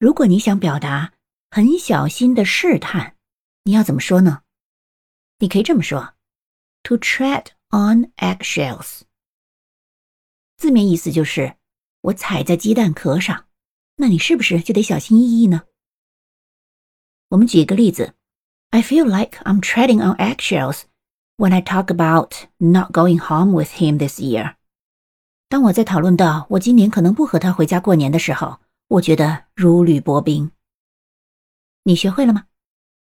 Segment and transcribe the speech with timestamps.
[0.00, 1.12] 如果你想表达
[1.50, 3.16] 很小心的试探，
[3.64, 4.40] 你要怎么说呢？
[5.40, 6.14] 你可以这么说
[6.82, 9.02] ：to tread on eggshells。
[10.56, 11.56] 字面意思就是
[12.00, 13.44] 我踩在鸡蛋壳上，
[13.96, 15.64] 那你是不是就得小心翼翼呢？
[17.28, 18.14] 我们举一个例子
[18.70, 20.84] ：I feel like I'm treading on eggshells
[21.36, 24.54] when I talk about not going home with him this year。
[25.50, 28.60] 当我在讨论到我今年可能不和他回家过年的时候，
[28.90, 30.50] 我觉得如履薄冰。
[31.84, 32.49] 你学会了吗？